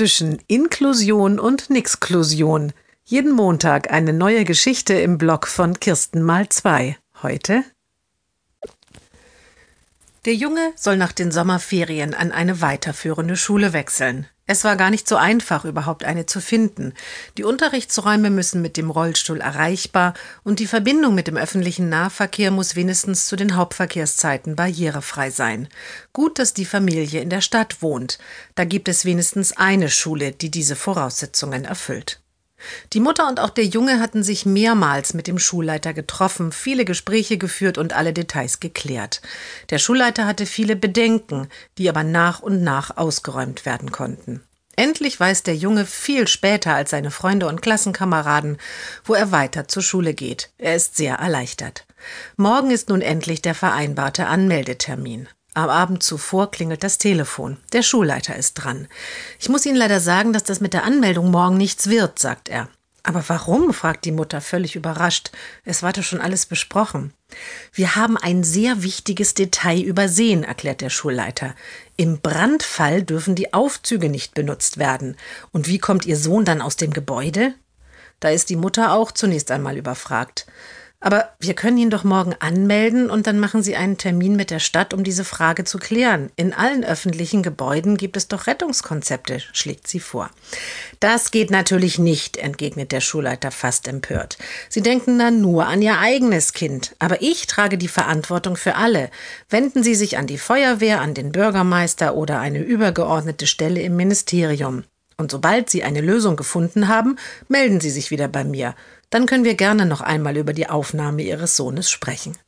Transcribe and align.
zwischen 0.00 0.38
Inklusion 0.46 1.38
und 1.38 1.68
Nixklusion. 1.68 2.72
Jeden 3.04 3.32
Montag 3.32 3.92
eine 3.92 4.14
neue 4.14 4.44
Geschichte 4.46 4.94
im 4.94 5.18
Blog 5.18 5.46
von 5.46 5.78
Kirsten 5.78 6.22
mal 6.22 6.48
zwei. 6.48 6.96
Heute 7.22 7.64
der 10.24 10.34
Junge 10.34 10.72
soll 10.74 10.96
nach 10.96 11.12
den 11.12 11.30
Sommerferien 11.30 12.14
an 12.14 12.32
eine 12.32 12.62
weiterführende 12.62 13.36
Schule 13.36 13.74
wechseln. 13.74 14.26
Es 14.52 14.64
war 14.64 14.74
gar 14.74 14.90
nicht 14.90 15.06
so 15.06 15.14
einfach, 15.14 15.64
überhaupt 15.64 16.02
eine 16.02 16.26
zu 16.26 16.40
finden. 16.40 16.92
Die 17.38 17.44
Unterrichtsräume 17.44 18.30
müssen 18.30 18.60
mit 18.60 18.76
dem 18.76 18.90
Rollstuhl 18.90 19.40
erreichbar 19.40 20.12
und 20.42 20.58
die 20.58 20.66
Verbindung 20.66 21.14
mit 21.14 21.28
dem 21.28 21.36
öffentlichen 21.36 21.88
Nahverkehr 21.88 22.50
muss 22.50 22.74
wenigstens 22.74 23.28
zu 23.28 23.36
den 23.36 23.54
Hauptverkehrszeiten 23.54 24.56
barrierefrei 24.56 25.30
sein. 25.30 25.68
Gut, 26.12 26.40
dass 26.40 26.52
die 26.52 26.64
Familie 26.64 27.20
in 27.20 27.30
der 27.30 27.42
Stadt 27.42 27.80
wohnt. 27.80 28.18
Da 28.56 28.64
gibt 28.64 28.88
es 28.88 29.04
wenigstens 29.04 29.56
eine 29.56 29.88
Schule, 29.88 30.32
die 30.32 30.50
diese 30.50 30.74
Voraussetzungen 30.74 31.64
erfüllt. 31.64 32.19
Die 32.92 33.00
Mutter 33.00 33.28
und 33.28 33.40
auch 33.40 33.50
der 33.50 33.64
Junge 33.64 34.00
hatten 34.00 34.22
sich 34.22 34.46
mehrmals 34.46 35.14
mit 35.14 35.26
dem 35.26 35.38
Schulleiter 35.38 35.92
getroffen, 35.92 36.52
viele 36.52 36.84
Gespräche 36.84 37.38
geführt 37.38 37.78
und 37.78 37.92
alle 37.92 38.12
Details 38.12 38.60
geklärt. 38.60 39.20
Der 39.70 39.78
Schulleiter 39.78 40.26
hatte 40.26 40.46
viele 40.46 40.76
Bedenken, 40.76 41.48
die 41.78 41.88
aber 41.88 42.04
nach 42.04 42.40
und 42.40 42.62
nach 42.62 42.96
ausgeräumt 42.96 43.66
werden 43.66 43.92
konnten. 43.92 44.42
Endlich 44.76 45.20
weiß 45.20 45.42
der 45.42 45.56
Junge 45.56 45.84
viel 45.84 46.26
später 46.26 46.74
als 46.74 46.90
seine 46.90 47.10
Freunde 47.10 47.48
und 47.48 47.60
Klassenkameraden, 47.60 48.56
wo 49.04 49.14
er 49.14 49.30
weiter 49.30 49.68
zur 49.68 49.82
Schule 49.82 50.14
geht. 50.14 50.50
Er 50.56 50.74
ist 50.74 50.96
sehr 50.96 51.16
erleichtert. 51.16 51.84
Morgen 52.36 52.70
ist 52.70 52.88
nun 52.88 53.02
endlich 53.02 53.42
der 53.42 53.54
vereinbarte 53.54 54.26
Anmeldetermin. 54.26 55.28
Am 55.54 55.68
Abend 55.68 56.02
zuvor 56.02 56.50
klingelt 56.50 56.84
das 56.84 56.98
Telefon. 56.98 57.56
Der 57.72 57.82
Schulleiter 57.82 58.36
ist 58.36 58.54
dran. 58.54 58.86
Ich 59.40 59.48
muss 59.48 59.66
Ihnen 59.66 59.76
leider 59.76 60.00
sagen, 60.00 60.32
dass 60.32 60.44
das 60.44 60.60
mit 60.60 60.72
der 60.72 60.84
Anmeldung 60.84 61.30
morgen 61.30 61.56
nichts 61.56 61.88
wird, 61.88 62.18
sagt 62.18 62.48
er. 62.48 62.68
Aber 63.02 63.24
warum? 63.28 63.72
fragt 63.72 64.04
die 64.04 64.12
Mutter 64.12 64.40
völlig 64.40 64.76
überrascht. 64.76 65.30
Es 65.64 65.82
war 65.82 65.92
doch 65.92 66.02
schon 66.02 66.20
alles 66.20 66.46
besprochen. 66.46 67.12
Wir 67.72 67.96
haben 67.96 68.16
ein 68.16 68.44
sehr 68.44 68.82
wichtiges 68.82 69.34
Detail 69.34 69.80
übersehen, 69.80 70.44
erklärt 70.44 70.82
der 70.82 70.90
Schulleiter. 70.90 71.54
Im 71.96 72.20
Brandfall 72.20 73.02
dürfen 73.02 73.34
die 73.34 73.54
Aufzüge 73.54 74.08
nicht 74.10 74.34
benutzt 74.34 74.78
werden. 74.78 75.16
Und 75.50 75.66
wie 75.66 75.78
kommt 75.78 76.06
Ihr 76.06 76.16
Sohn 76.16 76.44
dann 76.44 76.60
aus 76.60 76.76
dem 76.76 76.92
Gebäude? 76.92 77.54
Da 78.20 78.28
ist 78.28 78.50
die 78.50 78.56
Mutter 78.56 78.92
auch 78.92 79.12
zunächst 79.12 79.50
einmal 79.50 79.78
überfragt. 79.78 80.46
Aber 81.02 81.30
wir 81.40 81.54
können 81.54 81.78
ihn 81.78 81.88
doch 81.88 82.04
morgen 82.04 82.34
anmelden 82.40 83.08
und 83.08 83.26
dann 83.26 83.38
machen 83.38 83.62
Sie 83.62 83.74
einen 83.74 83.96
Termin 83.96 84.36
mit 84.36 84.50
der 84.50 84.58
Stadt, 84.58 84.92
um 84.92 85.02
diese 85.02 85.24
Frage 85.24 85.64
zu 85.64 85.78
klären. 85.78 86.30
In 86.36 86.52
allen 86.52 86.84
öffentlichen 86.84 87.42
Gebäuden 87.42 87.96
gibt 87.96 88.18
es 88.18 88.28
doch 88.28 88.46
Rettungskonzepte, 88.46 89.40
schlägt 89.54 89.88
sie 89.88 89.98
vor. 89.98 90.30
Das 91.00 91.30
geht 91.30 91.50
natürlich 91.50 91.98
nicht, 91.98 92.36
entgegnet 92.36 92.92
der 92.92 93.00
Schulleiter 93.00 93.50
fast 93.50 93.88
empört. 93.88 94.36
Sie 94.68 94.82
denken 94.82 95.18
dann 95.18 95.40
nur 95.40 95.66
an 95.66 95.80
Ihr 95.80 95.98
eigenes 95.98 96.52
Kind. 96.52 96.94
Aber 96.98 97.22
ich 97.22 97.46
trage 97.46 97.78
die 97.78 97.88
Verantwortung 97.88 98.56
für 98.56 98.74
alle. 98.74 99.10
Wenden 99.48 99.82
Sie 99.82 99.94
sich 99.94 100.18
an 100.18 100.26
die 100.26 100.38
Feuerwehr, 100.38 101.00
an 101.00 101.14
den 101.14 101.32
Bürgermeister 101.32 102.14
oder 102.14 102.40
eine 102.40 102.58
übergeordnete 102.58 103.46
Stelle 103.46 103.80
im 103.80 103.96
Ministerium. 103.96 104.84
Und 105.20 105.30
sobald 105.30 105.68
Sie 105.68 105.84
eine 105.84 106.00
Lösung 106.00 106.34
gefunden 106.34 106.88
haben, 106.88 107.16
melden 107.46 107.78
Sie 107.78 107.90
sich 107.90 108.10
wieder 108.10 108.26
bei 108.26 108.42
mir. 108.42 108.74
Dann 109.10 109.26
können 109.26 109.44
wir 109.44 109.54
gerne 109.54 109.84
noch 109.84 110.00
einmal 110.00 110.38
über 110.38 110.54
die 110.54 110.70
Aufnahme 110.70 111.20
Ihres 111.20 111.56
Sohnes 111.56 111.90
sprechen. 111.90 112.38